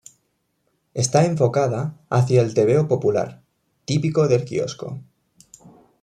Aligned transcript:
Está 0.95 1.25
enfocada 1.25 1.95
hacia 2.09 2.41
el 2.41 2.55
tebeo 2.55 2.87
popular, 2.87 3.43
típico 3.85 4.27
de 4.27 4.43
quiosco. 4.43 4.99